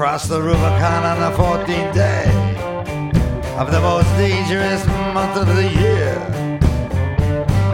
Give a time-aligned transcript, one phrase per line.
[0.00, 2.24] crossed the Rubicon on the 14th day
[3.58, 6.14] of the most dangerous month of the year.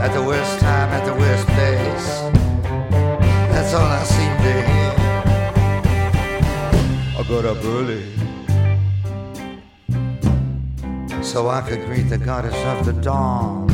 [0.03, 2.09] At the worst time, at the worst place.
[3.53, 4.93] That's all I seem to hear.
[7.17, 8.03] I got up early
[11.23, 13.66] so I could greet the goddess of the dawn.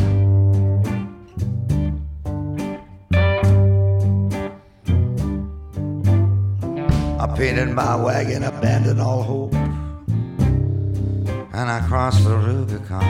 [7.42, 9.52] Painted my wagon, abandoned all hope,
[11.52, 13.02] and I crossed the Rubicon.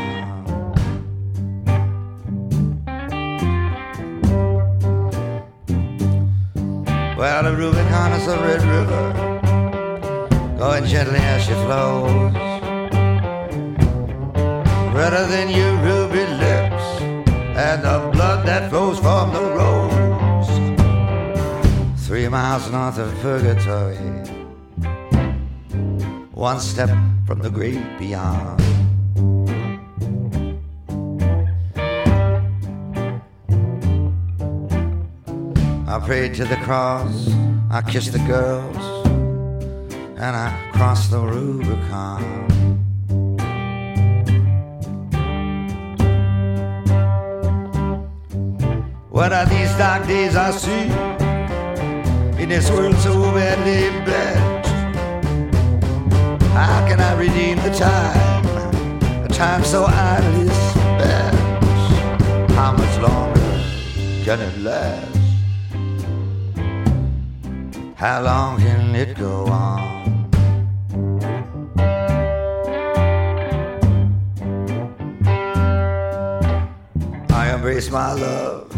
[7.15, 9.13] Well, the Rubicon is a red river,
[10.59, 12.33] going gently as she flows,
[14.95, 17.03] redder than your ruby lips,
[17.55, 19.93] and the blood that flows from the rose.
[22.07, 24.22] Three miles north of purgatory,
[26.43, 26.91] one step
[27.25, 28.61] from the great beyond.
[35.87, 37.31] I prayed to the cross,
[37.71, 39.07] I kissed the girls,
[40.19, 42.25] and I crossed the Rubicon.
[49.11, 50.91] What are these dark days I see?
[52.43, 54.52] in this world so badly bent.
[56.53, 58.45] How can I redeem the time?
[59.25, 61.35] A time so idly spent.
[62.53, 63.41] How much longer
[64.23, 65.19] can it last?
[67.97, 69.83] How long can it go on?
[77.31, 78.71] I embrace my love,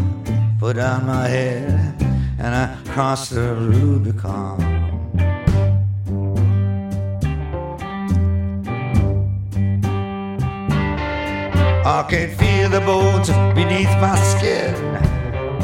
[0.59, 1.95] put down my head
[2.39, 4.64] and I cross the Rubicon.
[12.09, 14.75] Can feel the bones beneath my skin,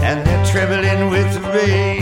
[0.01, 2.01] and they're trembling with rage.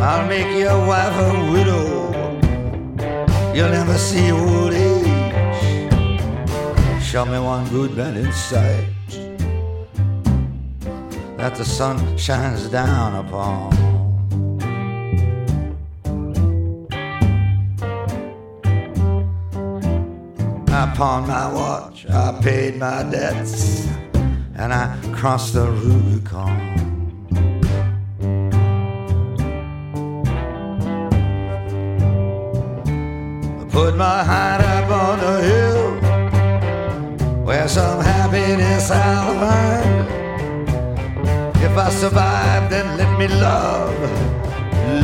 [0.00, 2.08] I'll make your wife a widow.
[3.54, 5.06] You'll never see old age.
[7.02, 8.86] Show me one good man in sight
[11.36, 13.97] that the sun shines down upon.
[20.98, 23.86] Pawned my watch, I paid my debts,
[24.56, 26.50] and I crossed the Rubicon.
[33.60, 35.94] I put my heart up on the hill
[37.44, 40.08] where some happiness I'll find.
[41.62, 43.94] If I survive, then let me love.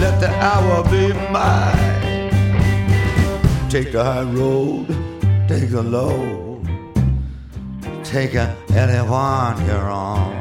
[0.01, 2.31] Let the hour be mine.
[3.71, 5.04] Take the high road,
[5.49, 6.63] take the low,
[8.03, 10.33] take a, anyone you're on.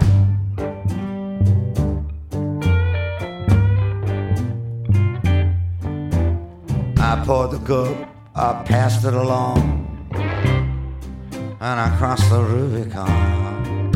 [6.97, 9.59] I poured the cup, I passed it along,
[10.13, 13.91] and I crossed the Rubicon.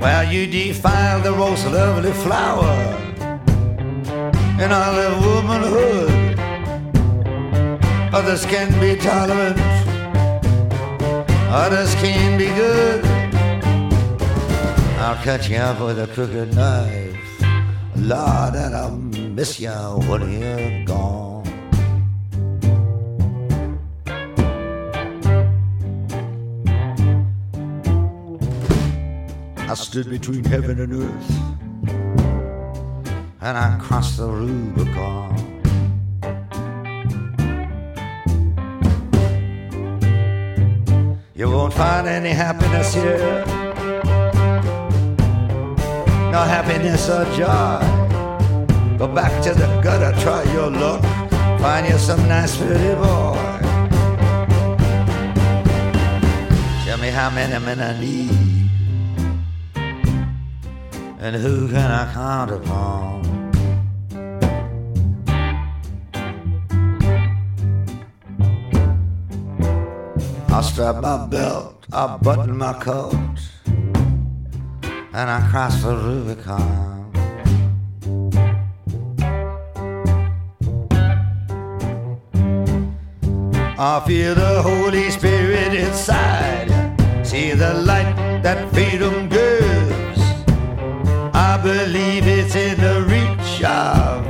[0.00, 3.13] Well, you defile the most lovely flower
[4.62, 6.38] in all of womanhood.
[8.14, 9.58] Others can be tolerant,
[11.50, 13.04] others can be good.
[15.00, 17.18] I'll cut you up with a crooked knife.
[17.96, 21.44] Lord, and I'll miss you when you're gone.
[29.56, 31.53] I stood between heaven and earth,
[33.44, 35.36] and I crossed the Rubicon.
[41.34, 43.44] You won't find any happiness here,
[46.32, 47.80] no happiness or joy.
[48.96, 51.02] Go back to the gutter, try your luck,
[51.60, 53.36] find you some nice pretty boy.
[56.86, 58.54] Tell me how many men I need
[61.24, 63.33] and who can I count upon?
[70.74, 73.38] Strap my belt, I button my coat,
[75.12, 77.12] and I cross the Rubicon.
[83.78, 86.70] I feel the Holy Spirit inside,
[87.22, 90.22] see the light that freedom gives.
[91.32, 94.26] I I believe it's in the reach of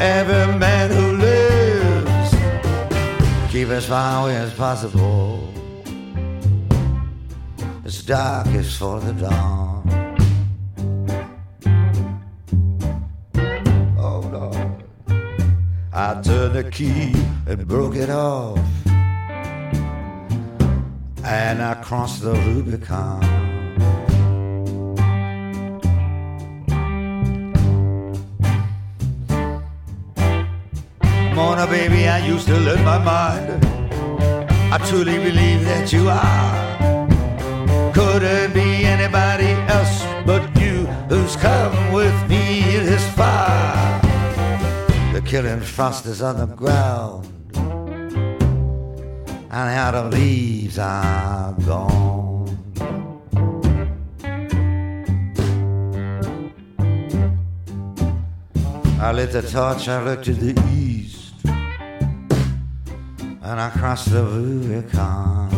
[0.00, 2.30] every man who lives.
[3.52, 5.47] Keep as far away as possible.
[7.88, 9.80] It's darkest for the dawn.
[13.96, 14.84] Oh Lord,
[15.90, 17.14] I turned the key
[17.46, 18.58] and broke it off,
[21.24, 23.22] and I crossed the Rubicon.
[31.34, 33.64] Mona, baby, I used to learn my mind.
[34.74, 36.67] I truly believe that you are.
[38.18, 44.00] Couldn't be anybody else but you who's come with me this far.
[45.12, 47.28] The killing frost is on the ground,
[49.52, 52.58] and the autumn leaves are gone.
[59.00, 65.57] I lit the torch, I looked to the east and I crossed the Rubicon.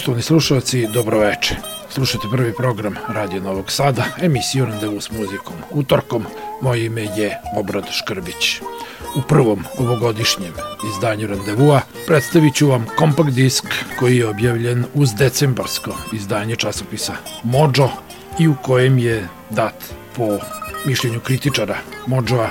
[0.00, 1.54] Poštovani slušalci, dobroveče.
[1.90, 5.54] Slušate prvi program Radio Novog Sada, emisiju Randevu s muzikom.
[5.70, 6.24] Utorkom
[6.62, 8.60] moje ime je Obrad Škrbić.
[9.16, 10.52] U prvom ovogodišnjem
[10.94, 13.64] izdanju Randevua predstavit ću vam kompakt disk
[13.98, 17.90] koji je objavljen uz decembarsko izdanje časopisa Mojo
[18.38, 19.84] i u kojem je dat
[20.16, 20.38] po
[20.86, 21.76] mišljenju kritičara
[22.06, 22.50] Mojoa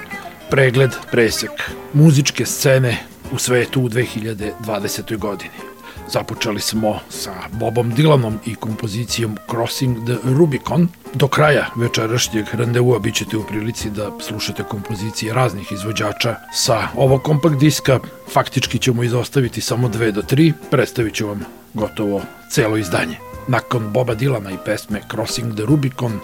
[0.49, 1.51] pregled, presek
[1.93, 2.97] muzičke scene
[3.31, 5.17] u svetu u 2020.
[5.17, 5.68] godini.
[6.11, 10.87] Započeli smo sa Bobom Dylanom i kompozicijom Crossing the Rubicon.
[11.13, 17.23] Do kraja večerašnjeg randevua bit ćete u prilici da slušate kompozicije raznih izvođača sa ovog
[17.23, 17.99] kompakt diska.
[18.33, 23.17] Faktički ćemo izostaviti samo dve do tri, predstavit ću vam gotovo celo izdanje.
[23.47, 26.19] Nakon Boba Dylana i pesme Crossing the Rubicon,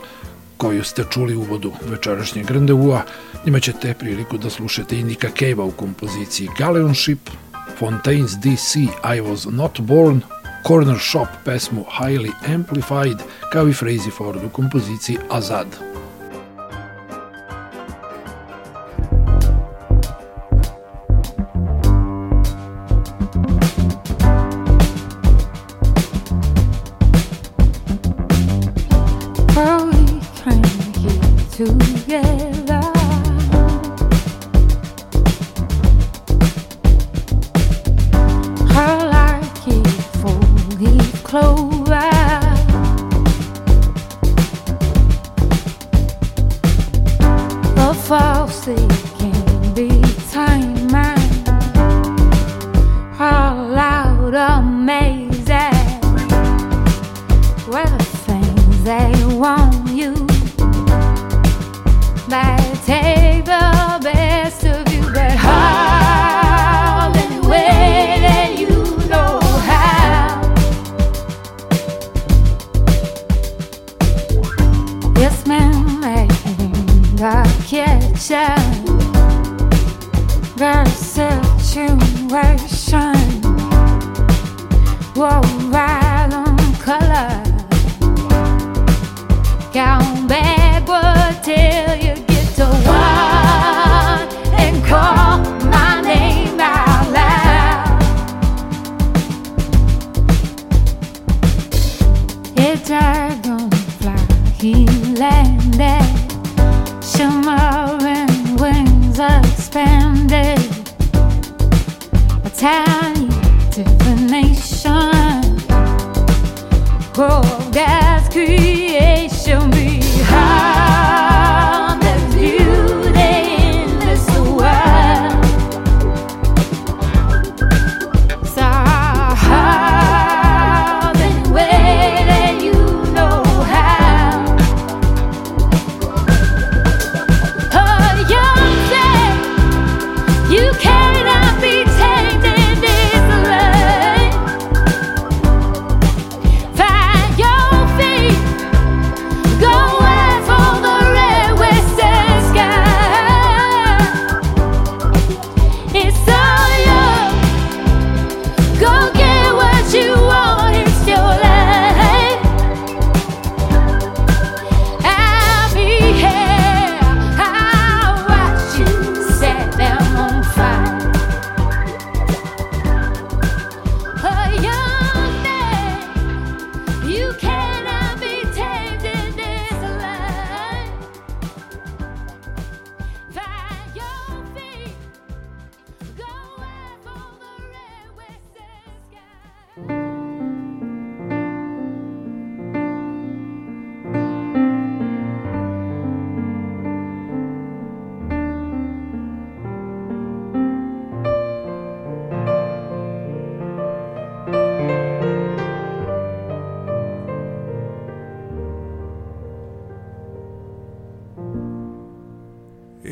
[0.58, 3.02] koju ste čuli u uvodu večerašnjeg randevua,
[3.46, 7.30] imaćete priliku da slušate Indika Cave-a u kompoziciji Galleon Ship,
[7.80, 10.22] Fontaine's DC I Was Not Born,
[10.64, 13.18] Corner Shop pesmu Highly Amplified,
[13.52, 15.95] kao i Frazee Ford u kompoziciji Azad.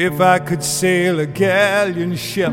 [0.04, 2.52] If I could sail a galleon ship,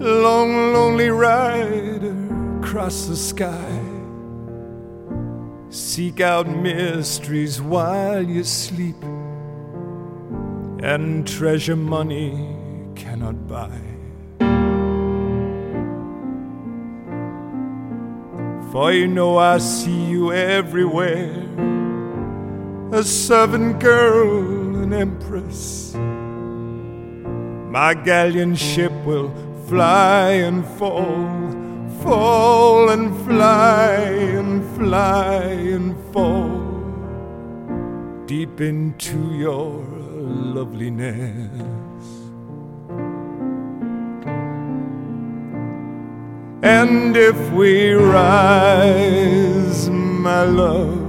[0.00, 2.16] long, lonely rider
[2.58, 3.80] across the sky,
[5.68, 8.96] seek out mysteries while you sleep,
[10.82, 12.32] and treasure money
[12.94, 13.78] cannot buy.
[18.72, 21.34] For you know I see you everywhere,
[22.90, 24.55] a servant girl
[24.86, 25.94] an empress.
[27.78, 29.32] My galleon ship will
[29.66, 31.50] fly and fall,
[32.02, 33.96] fall and fly
[34.38, 35.42] and fly
[35.76, 36.62] and fall
[38.26, 39.84] deep into your
[40.56, 41.50] loveliness.
[46.62, 51.05] And if we rise, my love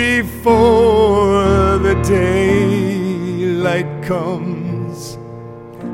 [0.00, 5.18] before the daylight comes,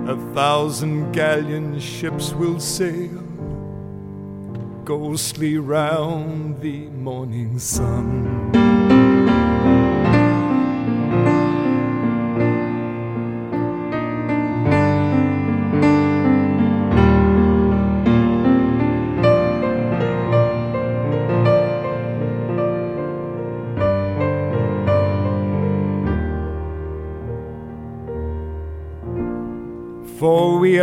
[0.08, 3.24] a thousand galleon ships will sail
[4.84, 8.75] ghostly round the morning sun.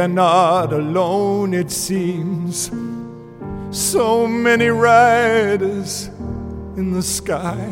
[0.04, 2.70] Are not alone, it seems.
[3.72, 6.08] So many riders
[6.76, 7.72] in the sky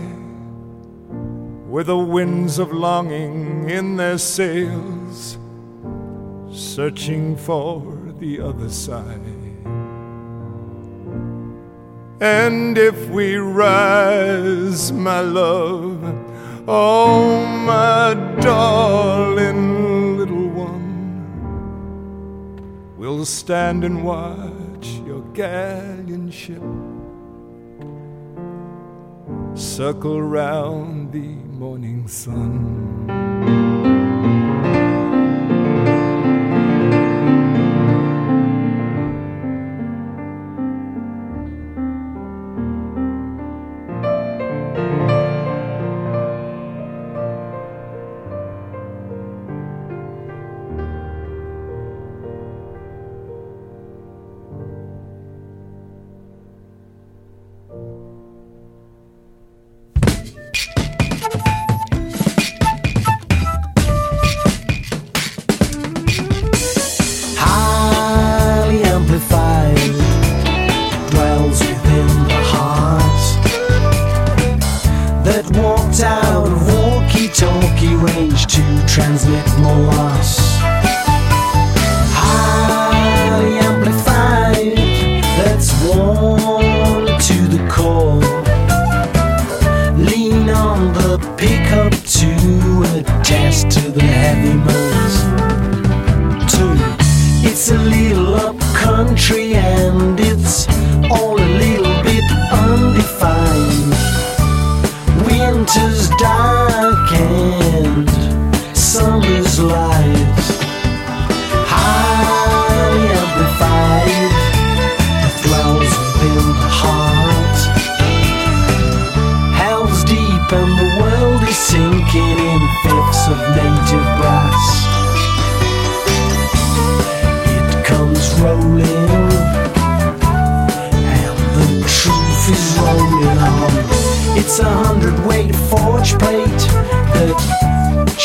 [1.67, 5.38] with the winds of longing in their sails,
[6.53, 7.81] searching for
[8.19, 9.19] the other side.
[12.21, 16.01] And if we rise, my love,
[16.65, 20.00] oh, my darling
[23.22, 26.63] We'll stand and watch your galleon ship
[29.54, 31.28] circle round the
[31.60, 33.61] morning sun.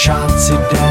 [0.07, 0.86] Charts it down.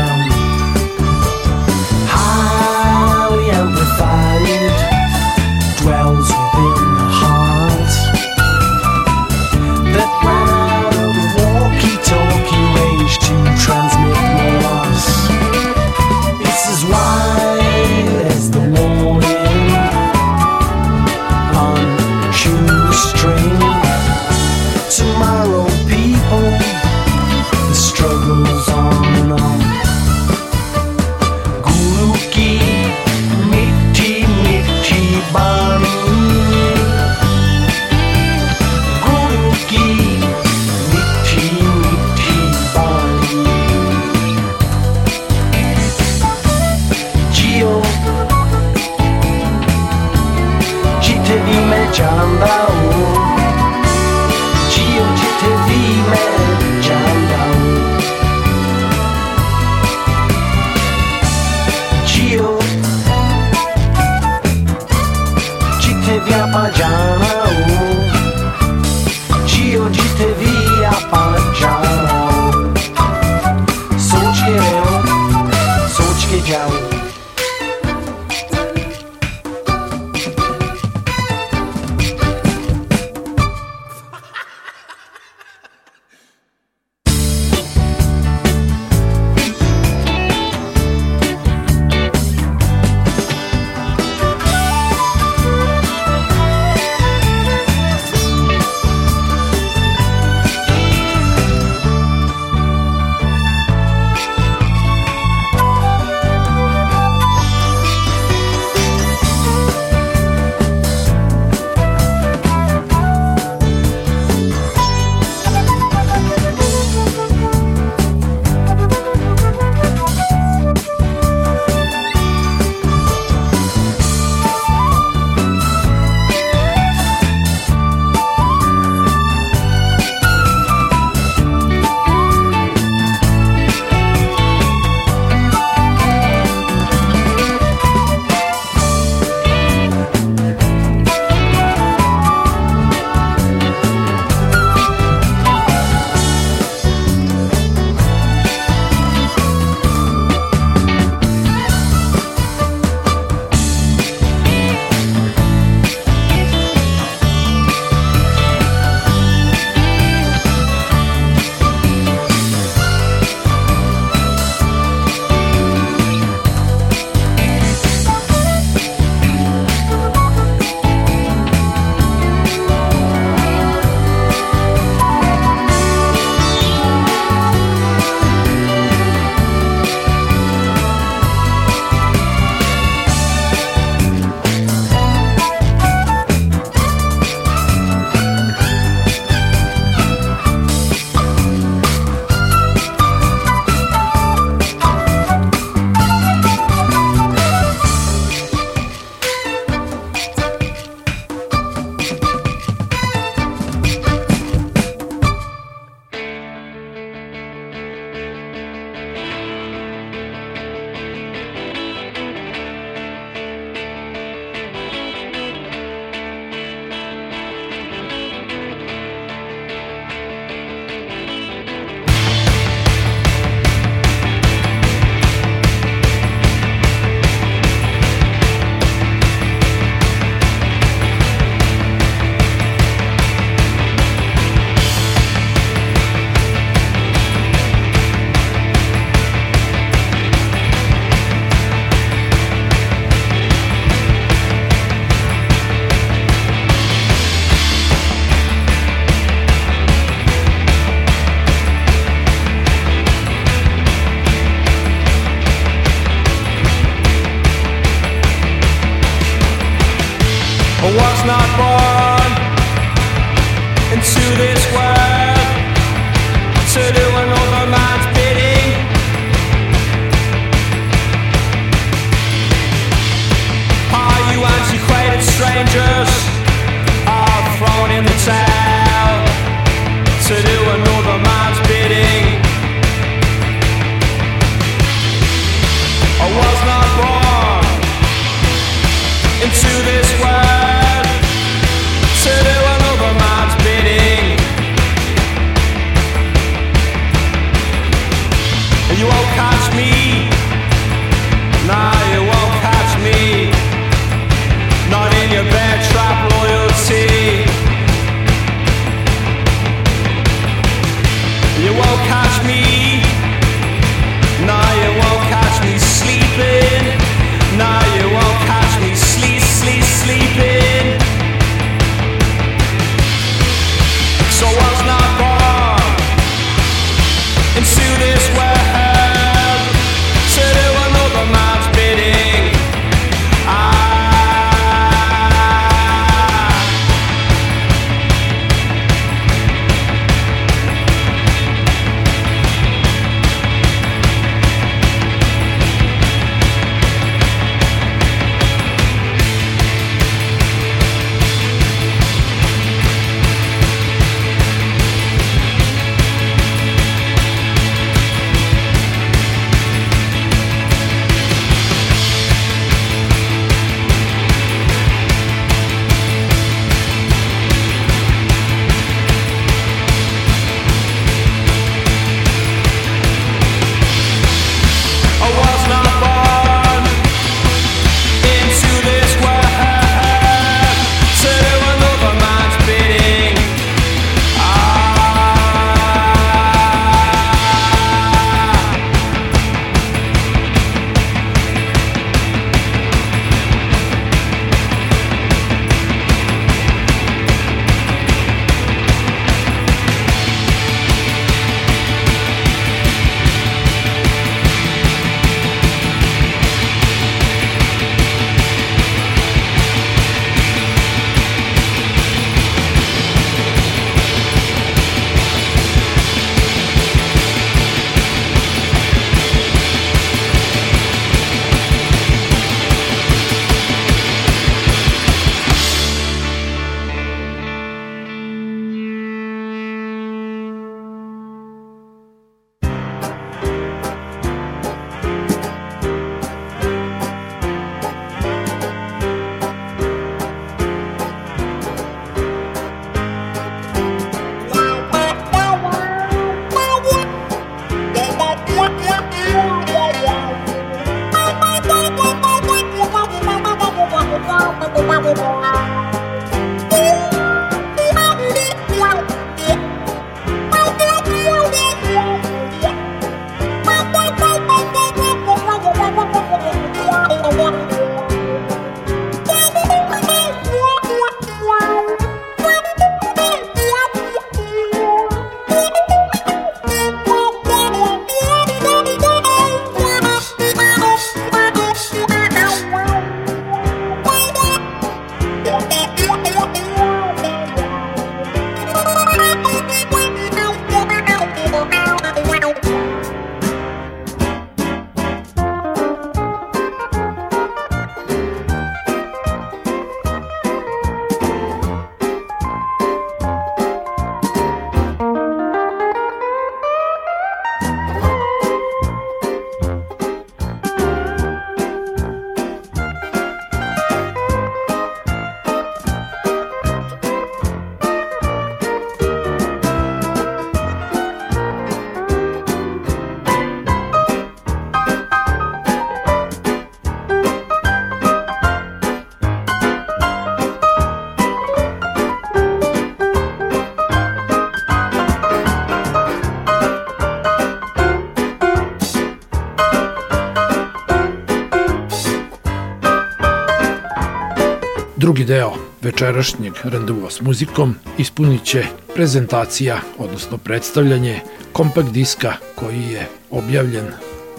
[545.35, 551.19] deo večerašnjeg rendua s muzikom ispunit će prezentacija, odnosno predstavljanje
[551.53, 553.85] kompakt diska koji je objavljen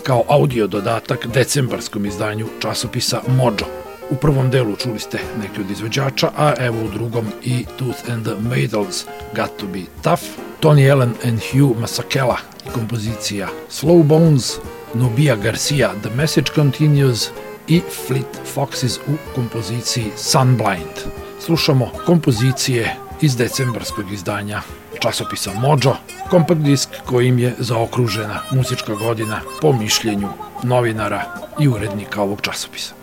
[0.02, 3.66] kao audio dodatak decembarskom izdanju časopisa Mojo.
[4.10, 8.26] U prvom delu čuli ste neke od izvođača, a evo u drugom i Tooth and
[8.26, 9.04] the Maidles,
[9.34, 10.22] Got to be Tough,
[10.60, 14.52] Tony Allen and Hugh Masakela i kompozicija Slow Bones,
[14.94, 17.28] Nubia Garcia, The Message Continues,
[17.68, 20.96] i Fleet Foxes u kompoziciji Sunblind.
[21.40, 24.60] Slušamo kompozicije iz decembarskog izdanja
[25.00, 25.96] časopisa Mojo,
[26.30, 30.28] kompakt disk kojim je zaokružena muzička godina po mišljenju
[30.62, 31.22] novinara
[31.60, 32.94] i urednika ovog časopisa.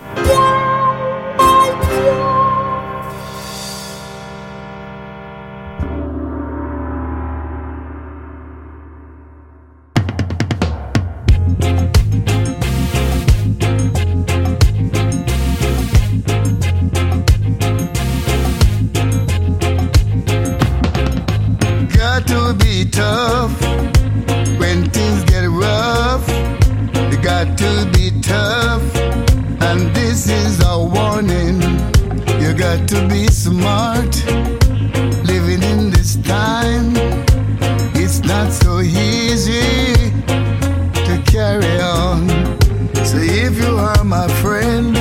[44.17, 44.93] my friend.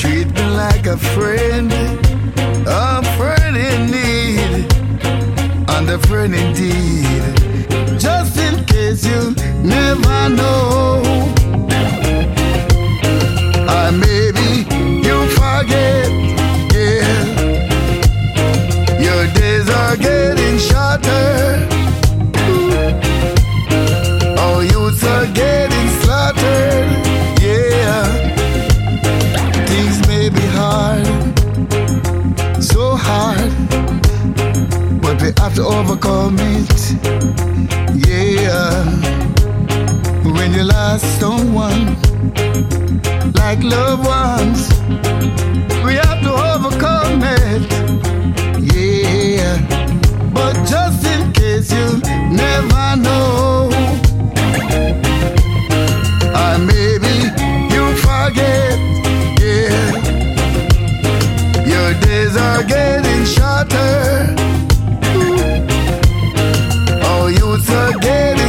[0.00, 1.72] Treat me like a friend,
[2.68, 4.60] a friend in need,
[5.74, 7.24] and a friend indeed.
[7.98, 9.22] Just in case you
[9.76, 11.02] never know,
[13.80, 14.48] I maybe
[15.06, 16.10] you forget,
[16.78, 17.22] yeah.
[19.06, 21.81] Your days are getting shorter.
[35.82, 36.92] overcome it.
[38.06, 38.84] Yeah.
[40.36, 41.96] When you lost someone,
[43.34, 44.60] like loved ones,
[45.84, 47.62] we have to overcome it.
[48.72, 49.58] Yeah.
[50.32, 53.70] But just in case you never know,
[56.42, 57.14] or maybe
[57.74, 58.78] you forget.
[59.42, 59.90] Yeah.
[61.72, 64.32] Your days are getting shorter
[67.58, 68.41] today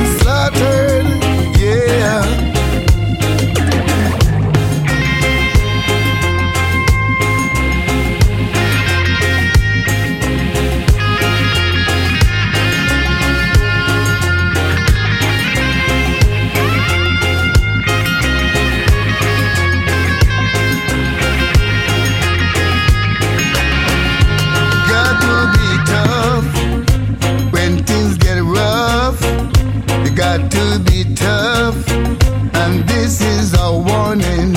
[33.60, 34.54] a warning.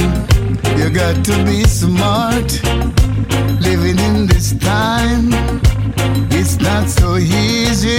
[0.78, 2.50] You got to be smart.
[3.60, 5.30] Living in this time,
[6.30, 7.98] it's not so easy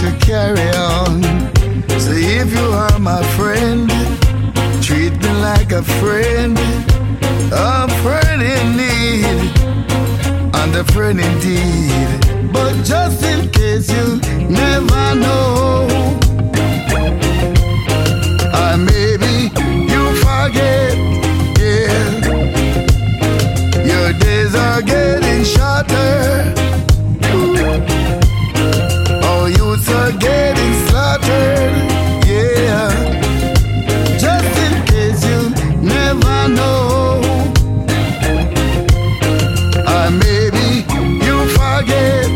[0.00, 1.22] to carry on.
[2.00, 3.90] So if you are my friend,
[4.82, 6.58] treat me like a friend,
[7.52, 9.50] a friend in need,
[10.54, 12.52] and a friend indeed.
[12.52, 15.88] But just in case you never know.
[18.52, 19.23] I may
[20.44, 20.94] target.
[21.58, 22.20] Yeah,
[23.90, 26.52] your days are getting shorter.
[27.32, 27.56] Ooh.
[29.24, 31.72] All youths are getting slaughtered.
[32.28, 32.90] Yeah,
[34.18, 35.40] just in case you
[35.80, 37.22] never know,
[39.94, 40.84] or maybe
[41.26, 42.28] you forget.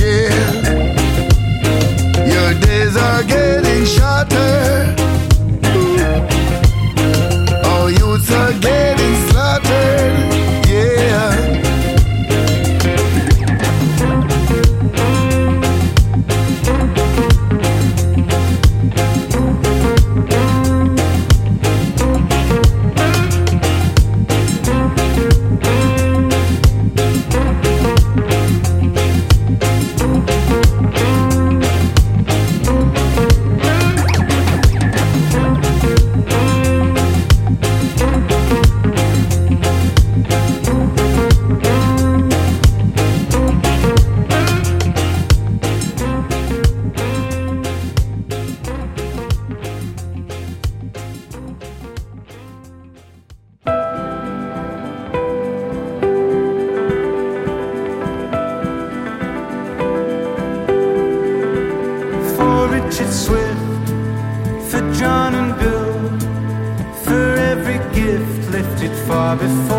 [0.00, 0.44] Yeah,
[2.32, 4.40] your days are getting shorter
[8.32, 9.61] so dead and slow
[63.12, 63.88] swift
[64.70, 65.92] for John and Bill,
[67.04, 69.71] for every gift lifted far before.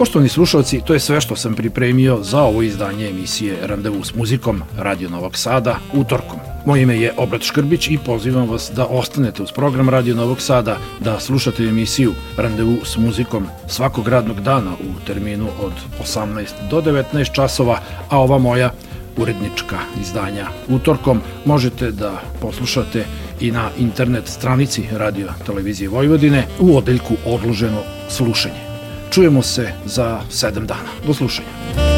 [0.00, 4.62] Poštovani slušalci, to je sve što sam pripremio za ovo izdanje emisije Randevu s muzikom
[4.76, 6.38] Radio Novog Sada utorkom.
[6.66, 10.78] Moje ime je Obrat Škrbić i pozivam vas da ostanete uz program Radio Novog Sada,
[11.00, 15.72] da slušate emisiju Randevu s muzikom svakog radnog dana u terminu od
[16.02, 17.78] 18 do 19 časova,
[18.10, 18.72] a ova moja
[19.16, 23.04] urednička izdanja utorkom možete da poslušate
[23.40, 28.69] i na internet stranici Radio Televizije Vojvodine u odeljku Odloženo slušanje.
[29.10, 30.88] Čujemo se za sedam dana.
[31.06, 31.89] Do slušanja.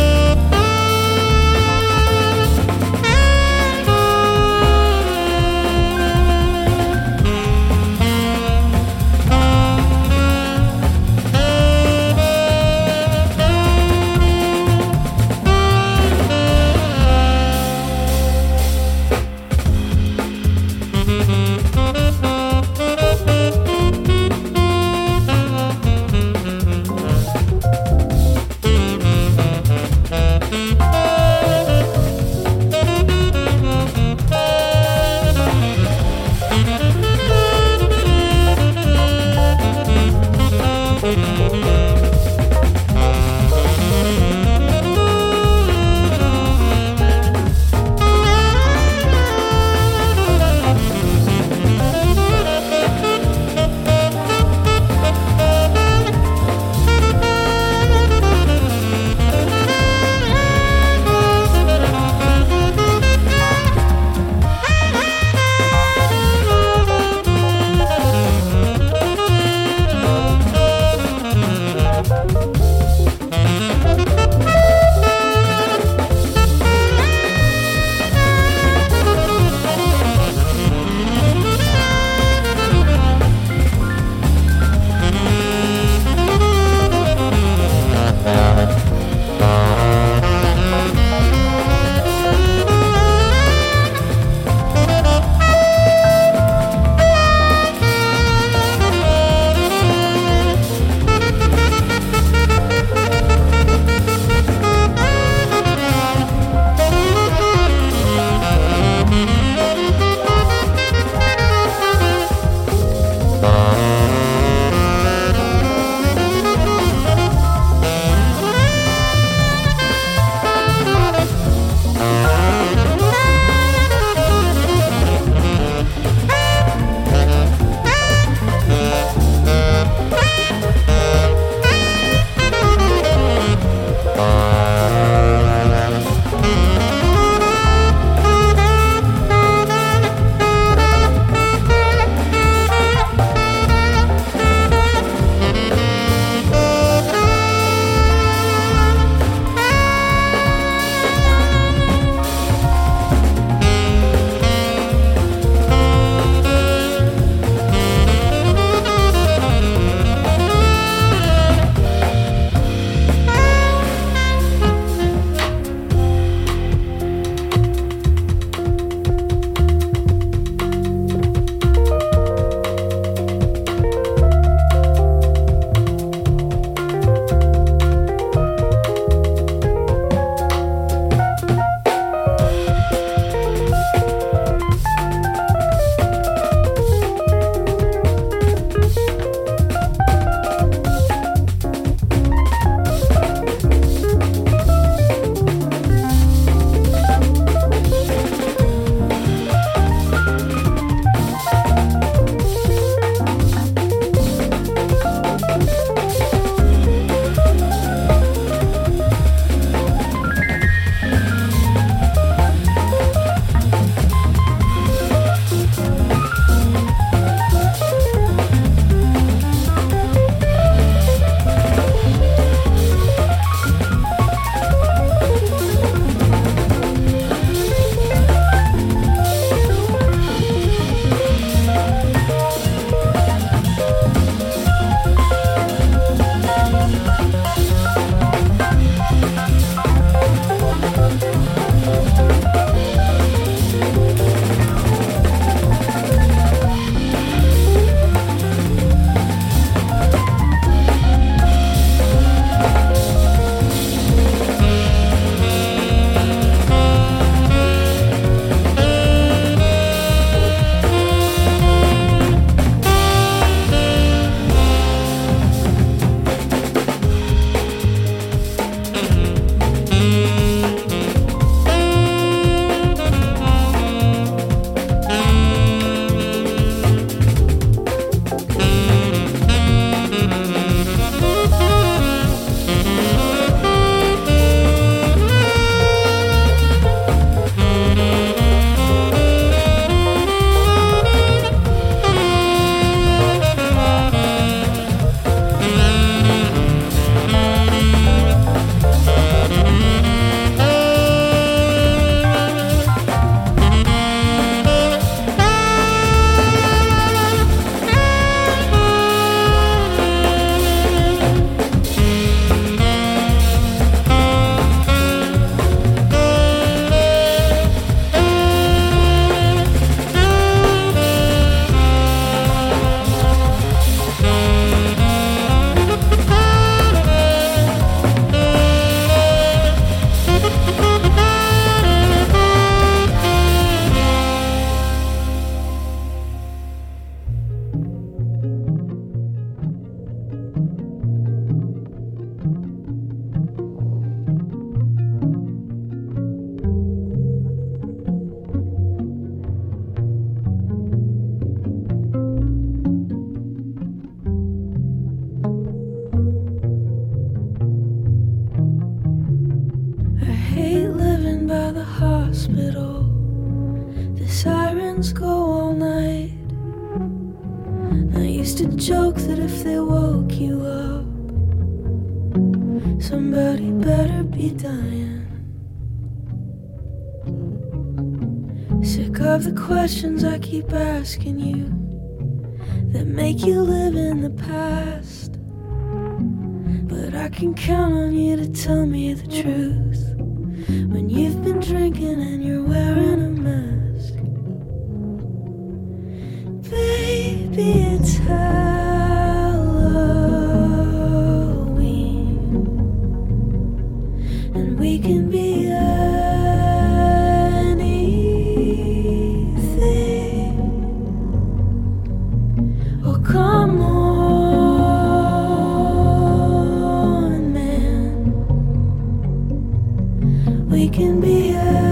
[420.82, 421.91] we can be here.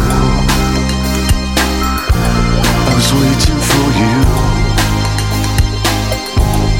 [3.11, 4.17] was waiting for you.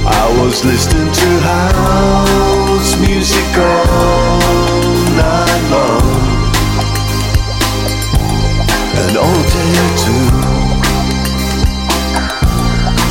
[0.06, 4.40] I was listening to house music all
[5.16, 6.12] night long
[9.02, 10.30] and all day too.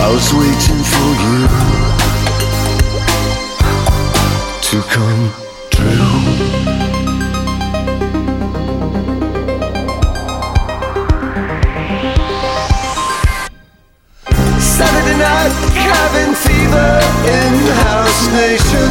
[0.02, 1.40] I was waiting for you
[4.68, 5.22] to come
[5.70, 7.29] true.
[14.80, 16.92] Saturday night cabin fever
[17.28, 17.52] in
[17.84, 18.88] House Nation.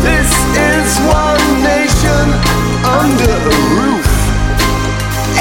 [0.00, 2.24] This is one nation
[2.88, 4.08] under a roof.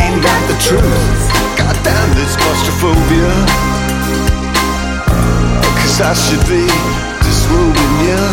[0.04, 1.24] Ain't that the truth?
[1.56, 3.32] Goddamn this claustrophobia.
[5.80, 6.68] Cause I should be
[7.24, 8.24] disrobing you.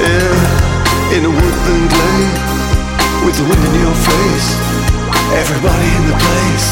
[0.00, 2.32] Yeah, in a woodland glade
[3.26, 4.65] with the wind in your face.
[5.34, 6.70] Everybody in the place.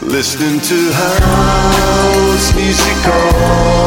[0.00, 3.86] Listening to house music all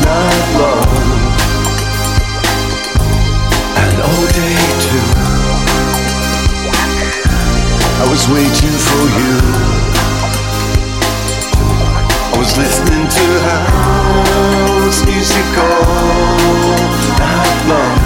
[0.00, 0.88] night long.
[3.76, 4.56] And all day
[4.86, 5.08] too.
[8.00, 9.34] I was waiting for you.
[12.32, 16.78] I was listening to house music all
[17.18, 18.03] night long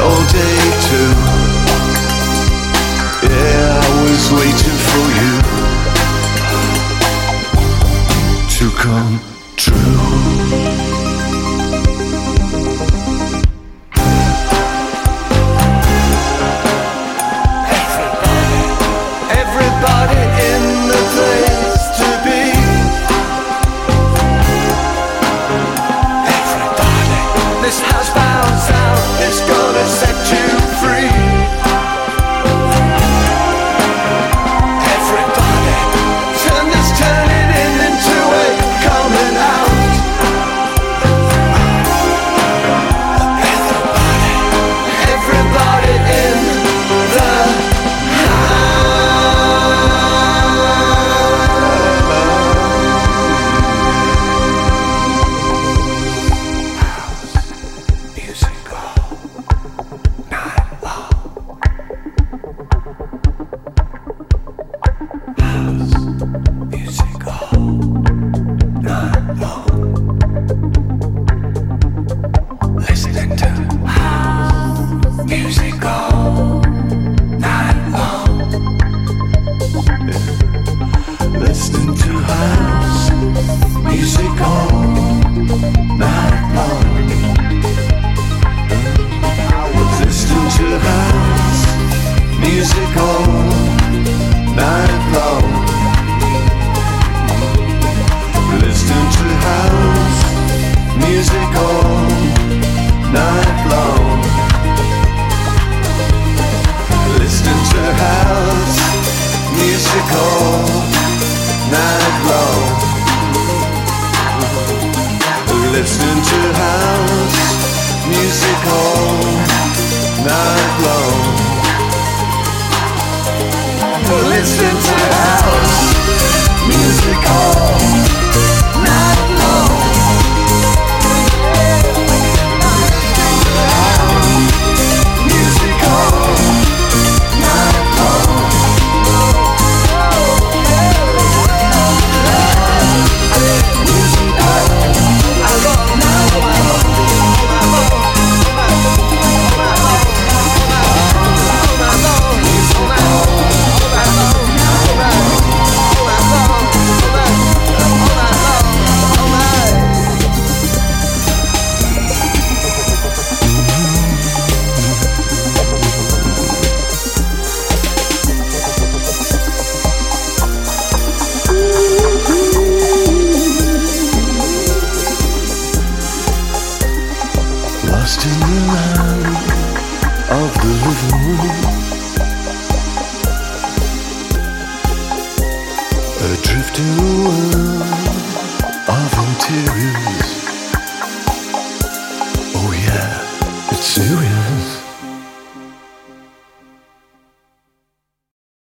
[0.00, 1.12] all day too.
[3.28, 4.59] Yeah, I was waiting